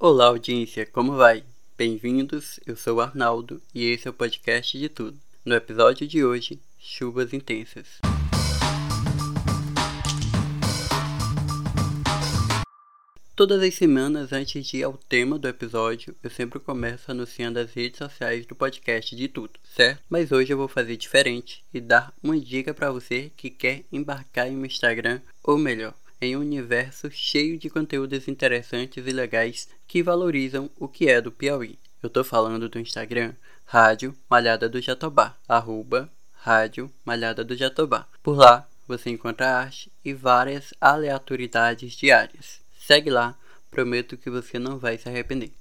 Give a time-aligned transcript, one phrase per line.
[0.00, 1.42] Olá, audiência, como vai?
[1.76, 5.18] Bem-vindos, eu sou o Arnaldo e esse é o podcast de tudo.
[5.44, 7.98] No episódio de hoje, chuvas intensas.
[13.34, 17.72] Todas as semanas, antes de ir ao tema do episódio, eu sempre começo anunciando as
[17.72, 20.00] redes sociais do podcast de tudo, certo?
[20.08, 24.46] Mas hoje eu vou fazer diferente e dar uma dica para você que quer embarcar
[24.46, 30.02] em um Instagram, ou melhor, em um universo cheio de conteúdos interessantes e legais que
[30.02, 31.78] valorizam o que é do Piauí.
[32.02, 33.34] Eu tô falando do Instagram
[33.64, 38.06] Rádio Malhada do Jatobá, arroba Rádio Malhada do Jatobá.
[38.22, 42.60] Por lá você encontra arte e várias aleatoriedades diárias.
[42.78, 43.36] Segue lá,
[43.70, 45.52] prometo que você não vai se arrepender.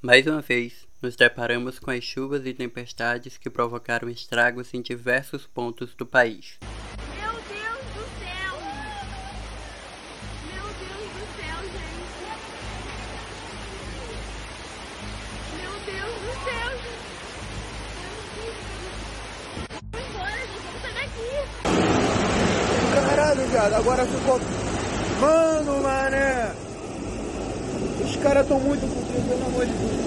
[0.00, 5.46] Mais uma vez, nos deparamos com as chuvas e tempestades que provocaram estragos em diversos
[5.46, 6.56] pontos do país.
[23.86, 24.40] Agora ficou.
[25.20, 26.52] Mano, mané!
[28.04, 30.06] Os caras estão muito fodidos, pelo amor de Deus.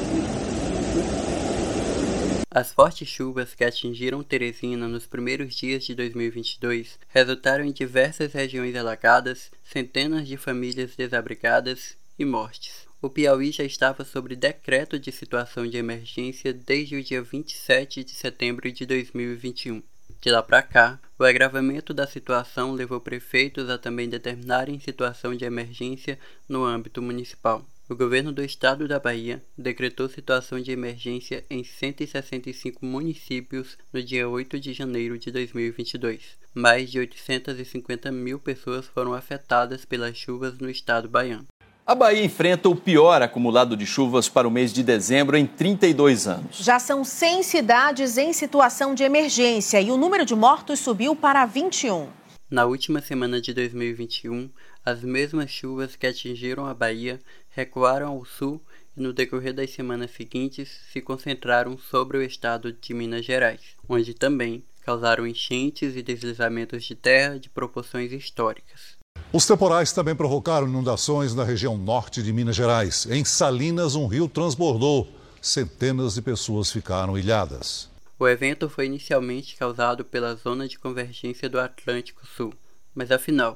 [2.52, 8.76] As fortes chuvas que atingiram Teresina nos primeiros dias de 2022 resultaram em diversas regiões
[8.76, 12.86] alagadas, centenas de famílias desabrigadas e mortes.
[13.02, 18.12] O Piauí já estava sob decreto de situação de emergência desde o dia 27 de
[18.12, 19.82] setembro de 2021.
[20.22, 25.46] De lá para cá, o agravamento da situação levou prefeitos a também determinarem situação de
[25.46, 27.66] emergência no âmbito municipal.
[27.88, 34.28] O governo do estado da Bahia decretou situação de emergência em 165 municípios no dia
[34.28, 36.38] 8 de janeiro de 2022.
[36.54, 41.48] Mais de 850 mil pessoas foram afetadas pelas chuvas no estado baiano.
[41.90, 46.28] A Bahia enfrenta o pior acumulado de chuvas para o mês de dezembro em 32
[46.28, 46.58] anos.
[46.58, 51.44] Já são 100 cidades em situação de emergência e o número de mortos subiu para
[51.48, 52.08] 21.
[52.48, 54.52] Na última semana de 2021,
[54.86, 57.20] as mesmas chuvas que atingiram a Bahia
[57.50, 58.62] recuaram ao sul
[58.96, 64.14] e no decorrer das semanas seguintes se concentraram sobre o estado de Minas Gerais, onde
[64.14, 68.99] também causaram enchentes e deslizamentos de terra de proporções históricas.
[69.32, 73.06] Os temporais também provocaram inundações na região norte de Minas Gerais.
[73.06, 75.08] Em Salinas, um rio transbordou.
[75.40, 77.88] Centenas de pessoas ficaram ilhadas.
[78.18, 82.52] O evento foi inicialmente causado pela zona de convergência do Atlântico Sul.
[82.96, 83.56] Mas afinal,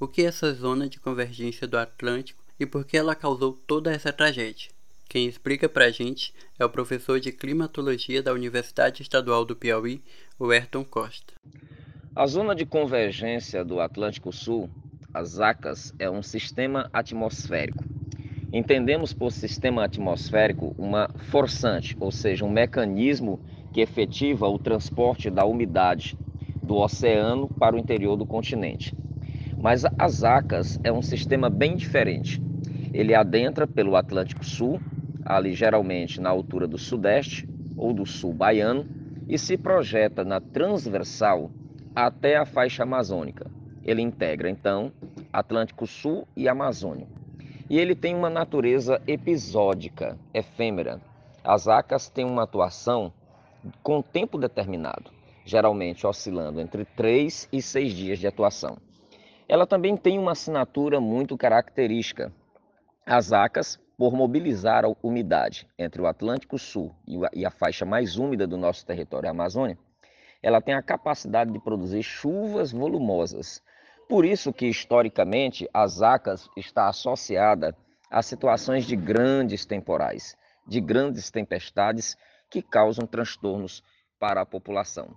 [0.00, 3.92] o que é essa zona de convergência do Atlântico e por que ela causou toda
[3.92, 4.70] essa tragédia?
[5.08, 10.02] Quem explica pra gente é o professor de climatologia da Universidade Estadual do Piauí,
[10.36, 11.32] o Ayrton Costa.
[12.14, 14.68] A zona de convergência do Atlântico Sul,
[15.14, 17.84] as ACAS, é um sistema atmosférico.
[18.52, 23.40] Entendemos por sistema atmosférico uma forçante, ou seja, um mecanismo
[23.72, 26.16] que efetiva o transporte da umidade
[26.62, 28.94] do oceano para o interior do continente.
[29.58, 32.42] Mas as ACAS é um sistema bem diferente.
[32.92, 34.80] Ele adentra pelo Atlântico Sul,
[35.24, 38.86] ali geralmente na altura do Sudeste ou do Sul baiano,
[39.28, 41.50] e se projeta na transversal
[41.94, 43.61] até a faixa amazônica.
[43.84, 44.92] Ele integra então
[45.32, 47.06] Atlântico Sul e Amazônia.
[47.68, 51.00] E ele tem uma natureza episódica, efêmera.
[51.42, 53.12] As ACAS têm uma atuação
[53.82, 55.10] com tempo determinado,
[55.44, 58.76] geralmente oscilando entre 3 e 6 dias de atuação.
[59.48, 62.32] Ela também tem uma assinatura muito característica.
[63.04, 66.94] As ACAS, por mobilizar a umidade entre o Atlântico Sul
[67.32, 69.78] e a faixa mais úmida do nosso território, a Amazônia,
[70.42, 73.62] ela tem a capacidade de produzir chuvas volumosas,
[74.08, 77.76] por isso que, historicamente, as ACAS está associada
[78.10, 80.36] a situações de grandes temporais,
[80.66, 82.16] de grandes tempestades
[82.50, 83.82] que causam transtornos
[84.20, 85.16] para a população.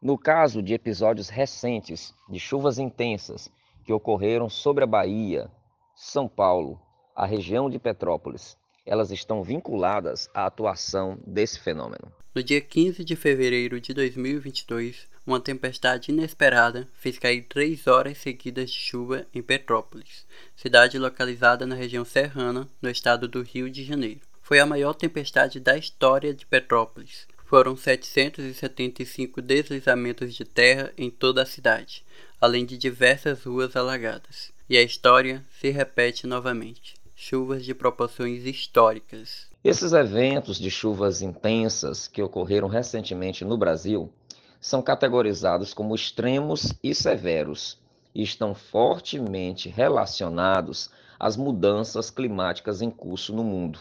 [0.00, 3.50] No caso de episódios recentes de chuvas intensas
[3.84, 5.50] que ocorreram sobre a Bahia,
[5.94, 6.80] São Paulo,
[7.14, 8.56] a região de Petrópolis,
[8.86, 12.10] elas estão vinculadas à atuação desse fenômeno.
[12.34, 18.72] No dia 15 de fevereiro de 2022, uma tempestade inesperada fez cair três horas seguidas
[18.72, 20.26] de chuva em Petrópolis,
[20.56, 24.18] cidade localizada na região serrana, no estado do Rio de Janeiro.
[24.42, 27.28] Foi a maior tempestade da história de Petrópolis.
[27.44, 32.04] Foram 775 deslizamentos de terra em toda a cidade,
[32.40, 34.50] além de diversas ruas alagadas.
[34.68, 36.94] E a história se repete novamente.
[37.14, 39.53] Chuvas de proporções históricas.
[39.64, 44.12] Esses eventos de chuvas intensas que ocorreram recentemente no Brasil
[44.60, 47.80] são categorizados como extremos e severos
[48.14, 53.78] e estão fortemente relacionados as mudanças climáticas em curso no mundo.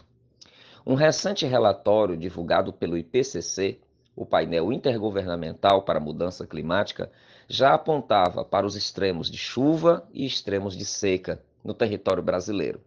[0.87, 3.77] Um recente relatório divulgado pelo IPCC,
[4.15, 7.11] o painel intergovernamental para a mudança climática,
[7.45, 12.79] já apontava para os extremos de chuva e extremos de seca no território brasileiro.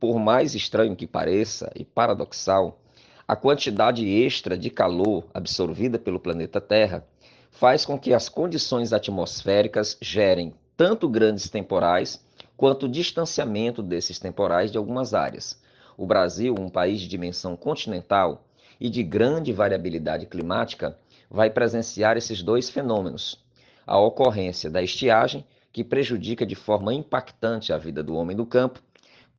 [0.00, 2.80] Por mais estranho que pareça e paradoxal,
[3.26, 7.04] a quantidade extra de calor absorvida pelo planeta Terra
[7.50, 12.24] faz com que as condições atmosféricas gerem tanto grandes temporais
[12.56, 15.60] quanto distanciamento desses temporais de algumas áreas.
[15.96, 18.44] O Brasil, um país de dimensão continental
[18.80, 20.96] e de grande variabilidade climática,
[21.28, 23.44] vai presenciar esses dois fenômenos:
[23.84, 28.80] a ocorrência da estiagem, que prejudica de forma impactante a vida do homem do campo,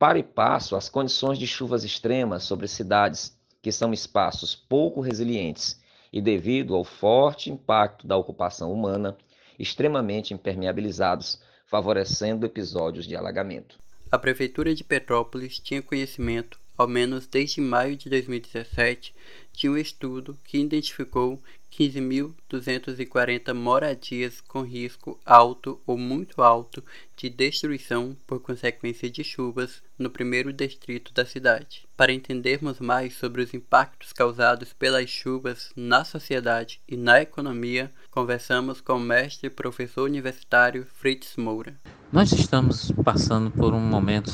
[0.00, 5.78] para e passo as condições de chuvas extremas sobre cidades, que são espaços pouco resilientes
[6.10, 9.14] e, devido ao forte impacto da ocupação humana,
[9.58, 13.78] extremamente impermeabilizados, favorecendo episódios de alagamento.
[14.10, 19.14] A Prefeitura de Petrópolis tinha conhecimento, ao menos desde maio de 2017,
[19.60, 21.38] de um estudo que identificou
[21.70, 26.82] 15.240 moradias com risco alto ou muito alto
[27.14, 31.86] de destruição por consequência de chuvas no primeiro distrito da cidade.
[31.94, 38.80] Para entendermos mais sobre os impactos causados pelas chuvas na sociedade e na economia, conversamos
[38.80, 41.78] com o mestre e professor universitário Fritz Moura.
[42.10, 44.32] Nós estamos passando por um momento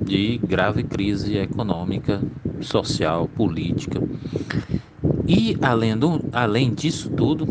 [0.00, 2.20] de grave crise econômica,
[2.60, 4.00] social, política.
[5.26, 7.48] E além, do, além disso tudo,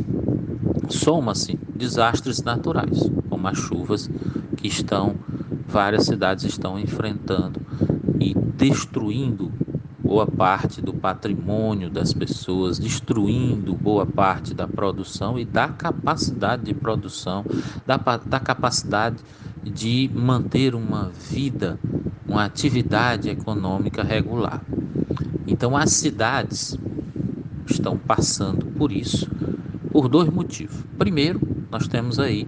[0.89, 4.09] soma-se desastres naturais, como as chuvas
[4.57, 5.15] que estão
[5.67, 7.61] várias cidades estão enfrentando
[8.19, 9.51] e destruindo
[10.09, 16.73] boa parte do patrimônio das pessoas, destruindo boa parte da produção e da capacidade de
[16.73, 17.45] produção,
[17.85, 19.17] da, da capacidade
[19.63, 21.79] de manter uma vida,
[22.29, 24.61] uma atividade econômica regular.
[25.47, 26.77] Então, as cidades
[27.67, 29.29] estão passando por isso
[29.91, 30.77] por dois motivos.
[30.97, 31.41] Primeiro,
[31.71, 32.47] nós temos aí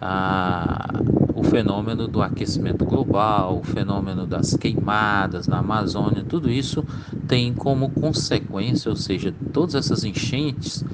[0.00, 1.02] a,
[1.34, 6.84] o fenômeno do aquecimento global, o fenômeno das queimadas na Amazônia, tudo isso
[7.26, 10.84] tem como consequência, ou seja, todas essas enchentes,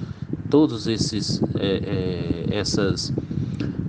[0.49, 0.95] todas é,
[1.59, 3.13] é, essas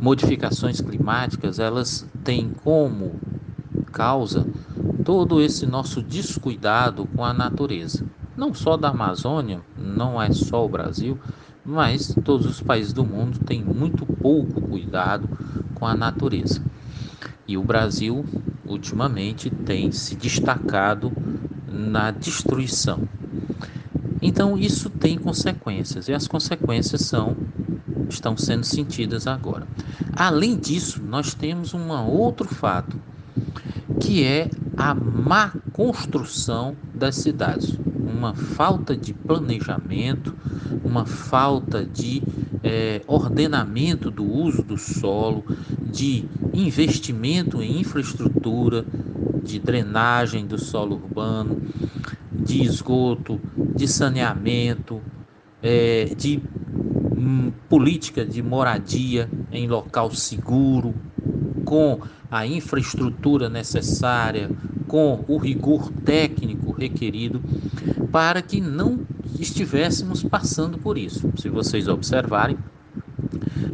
[0.02, 3.14] modificações climáticas, elas têm como
[3.94, 4.46] causa
[5.06, 8.04] todo esse nosso descuidado com a natureza
[8.36, 11.20] não só da Amazônia, não é só o Brasil,
[11.64, 15.30] mas todos os países do mundo têm muito pouco cuidado
[15.76, 16.62] com a natureza.
[17.48, 18.26] E o Brasil,
[18.66, 21.12] ultimamente, tem se destacado
[21.72, 23.08] na destruição.
[24.22, 27.36] Então, isso tem consequências, e as consequências são
[28.10, 29.68] estão sendo sentidas agora.
[30.16, 32.96] Além disso, nós temos um outro fato,
[34.00, 37.78] que é a má construção das cidades.
[37.96, 40.36] Uma falta de planejamento,
[40.84, 42.22] uma falta de
[42.64, 45.44] é, ordenamento do uso do solo,
[45.92, 48.86] de investimento em infraestrutura,
[49.44, 51.62] de drenagem do solo urbano,
[52.32, 53.40] de esgoto,
[53.76, 55.02] de saneamento,
[55.62, 56.42] é, de
[57.18, 60.94] hum, política de moradia em local seguro,
[61.64, 62.00] com
[62.30, 64.50] a infraestrutura necessária,
[64.88, 67.42] com o rigor técnico requerido
[68.12, 69.00] para que não
[69.40, 71.32] estivéssemos passando por isso.
[71.38, 72.58] Se vocês observarem,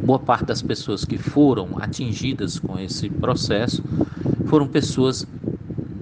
[0.02, 3.82] boa parte das pessoas que foram atingidas com esse processo
[4.46, 5.26] foram pessoas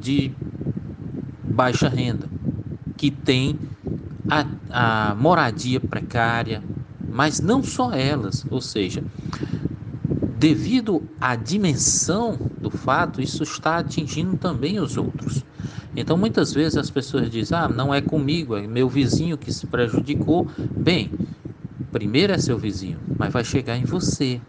[0.01, 0.33] de
[1.45, 2.29] baixa renda,
[2.97, 3.59] que têm
[4.31, 4.47] a,
[5.11, 6.63] a moradia precária,
[7.11, 9.03] mas não só elas, ou seja,
[10.39, 15.45] devido à dimensão do fato, isso está atingindo também os outros.
[15.97, 19.67] Então muitas vezes as pessoas dizem: ah, não é comigo, é meu vizinho que se
[19.67, 20.47] prejudicou.
[20.77, 21.11] Bem,
[21.91, 24.41] primeiro é seu vizinho, mas vai chegar em você.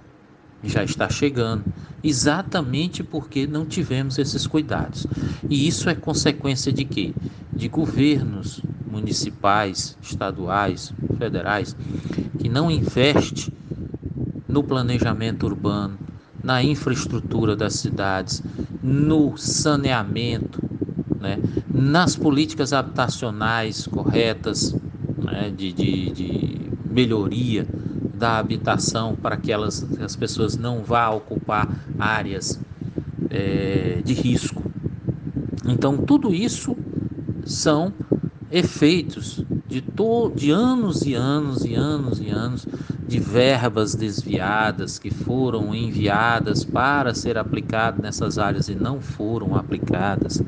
[0.64, 1.64] Já está chegando,
[2.04, 5.08] exatamente porque não tivemos esses cuidados.
[5.50, 7.14] E isso é consequência de quê?
[7.52, 11.76] De governos municipais, estaduais, federais,
[12.38, 13.54] que não investem
[14.50, 15.98] no planejamento urbano,
[16.44, 18.42] na infraestrutura das cidades,
[18.82, 20.60] no saneamento,
[21.20, 21.38] né,
[21.72, 24.76] nas políticas habitacionais corretas,
[25.18, 27.68] né, de, de, de, melhoria
[28.16, 32.60] da habitação para que elas, as pessoas não vá ocupar áreas
[33.30, 34.64] é, de risco.
[35.68, 36.76] Então, tudo isso
[37.46, 37.94] são
[38.52, 42.66] efeitos de, to, de anos e anos e anos e anos
[43.10, 50.42] de verbas desviadas que foram enviadas para ser aplicado nessas áreas e não foram aplicadas.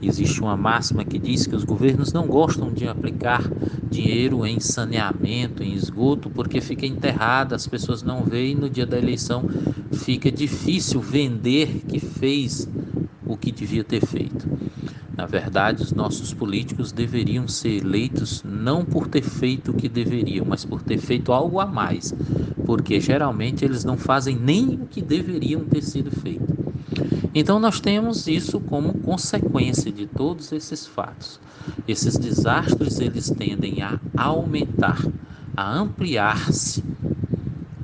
[0.00, 3.42] Existe uma máxima que diz que os governos não gostam de aplicar
[3.90, 8.96] dinheiro em saneamento, em esgoto, porque fica enterrado, as pessoas não veem no dia da
[8.96, 9.44] eleição
[9.92, 12.68] fica difícil vender que fez
[13.26, 14.48] o que devia ter feito.
[15.16, 20.44] Na verdade, os nossos políticos deveriam ser eleitos não por ter feito o que deveriam,
[20.44, 22.12] mas por ter feito algo a mais,
[22.66, 26.54] porque geralmente eles não fazem nem o que deveriam ter sido feito.
[27.34, 31.40] Então, nós temos isso como consequência de todos esses fatos.
[31.88, 35.02] Esses desastres eles tendem a aumentar,
[35.56, 36.82] a ampliar-se,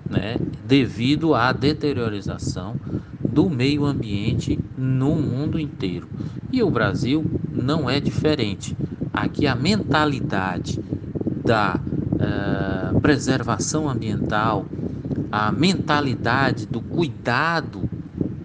[0.09, 0.37] né,
[0.67, 2.77] devido à deteriorização
[3.23, 6.09] do meio ambiente no mundo inteiro.
[6.53, 8.77] E o Brasil não é diferente.
[9.11, 10.79] Aqui a mentalidade
[11.43, 14.67] da uh, preservação ambiental,
[15.31, 17.89] a mentalidade do cuidado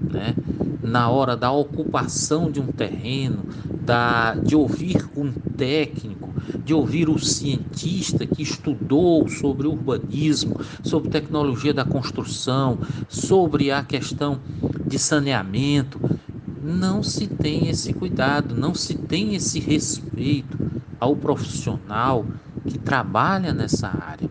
[0.02, 0.34] né,
[0.82, 3.44] na hora da ocupação de um terreno,
[3.82, 6.34] da, de ouvir um técnico,
[6.64, 14.40] de ouvir o cientista que estudou sobre urbanismo, sobre tecnologia da construção, sobre a questão
[14.86, 16.00] de saneamento,
[16.68, 20.58] não se tem esse cuidado, não se tem esse respeito
[21.00, 22.26] ao profissional
[22.68, 24.28] que trabalha nessa área.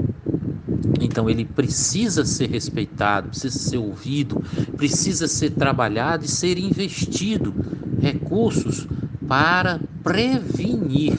[1.00, 4.44] Então ele precisa ser respeitado, precisa ser ouvido,
[4.76, 7.54] precisa ser trabalhado e ser investido
[8.00, 8.86] recursos
[9.26, 11.18] para prevenir,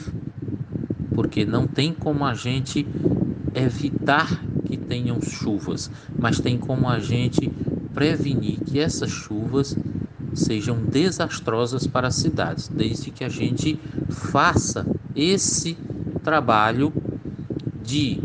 [1.14, 2.86] porque não tem como a gente
[3.54, 7.50] evitar que tenham chuvas, mas tem como a gente
[7.92, 9.76] prevenir que essas chuvas
[10.38, 13.78] sejam desastrosas para as cidades, desde que a gente
[14.08, 15.76] faça esse
[16.22, 16.92] trabalho
[17.82, 18.20] de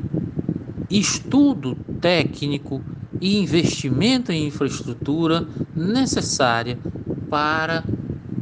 [0.90, 2.84] estudo técnico
[3.22, 6.78] e investimento em infraestrutura necessária
[7.30, 7.84] para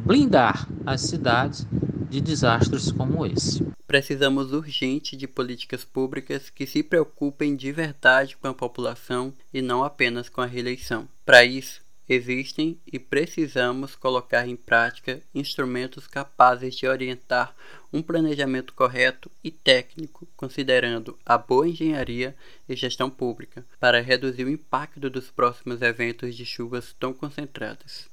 [0.04, 1.68] blindar as cidades
[2.10, 3.66] de desastres como esse.
[3.88, 9.84] Precisamos urgente de políticas públicas que se preocupem de verdade com a população e não
[9.84, 11.08] apenas com a reeleição.
[11.26, 17.56] Para isso, existem e precisamos colocar em prática instrumentos capazes de orientar
[17.94, 22.36] um planejamento correto e técnico, considerando a boa engenharia
[22.68, 28.10] e gestão pública, para reduzir o impacto dos próximos eventos de chuvas tão concentradas.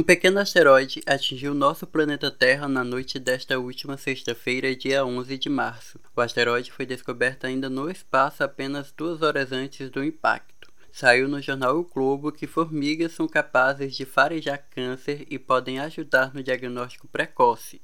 [0.00, 5.50] Um pequeno asteroide atingiu nosso planeta Terra na noite desta última sexta-feira, dia 11 de
[5.50, 6.00] março.
[6.16, 10.72] O asteroide foi descoberto ainda no espaço apenas duas horas antes do impacto.
[10.90, 16.32] Saiu no jornal O Globo que formigas são capazes de farejar câncer e podem ajudar
[16.32, 17.82] no diagnóstico precoce.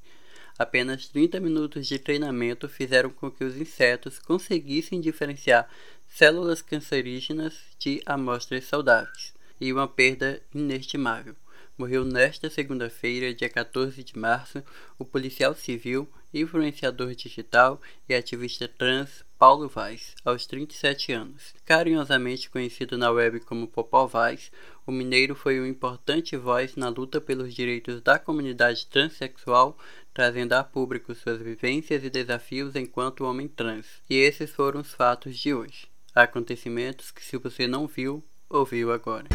[0.59, 5.69] Apenas 30 minutos de treinamento fizeram com que os insetos conseguissem diferenciar
[6.09, 11.37] células cancerígenas de amostras saudáveis, e uma perda inestimável
[11.77, 14.63] morreu nesta segunda-feira, dia 14 de março,
[14.99, 21.55] o policial civil, influenciador digital e ativista trans Paulo Vaz, aos 37 anos.
[21.65, 24.51] Carinhosamente conhecido na web como Popó Vaz,
[24.87, 29.77] o mineiro foi uma importante voz na luta pelos direitos da comunidade transexual,
[30.15, 33.87] trazendo a público suas vivências e desafios enquanto homem trans.
[34.09, 35.89] E esses foram os fatos de hoje.
[36.15, 39.27] Acontecimentos que, se você não viu, ouviu agora.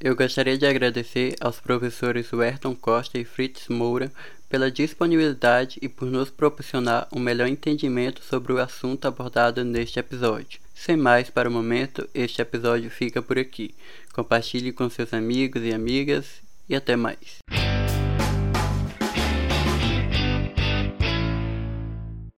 [0.00, 4.12] Eu gostaria de agradecer aos professores Werton Costa e Fritz Moura
[4.48, 10.60] pela disponibilidade e por nos proporcionar um melhor entendimento sobre o assunto abordado neste episódio.
[10.72, 13.74] Sem mais para o momento, este episódio fica por aqui.
[14.12, 16.26] Compartilhe com seus amigos e amigas
[16.68, 17.38] e até mais.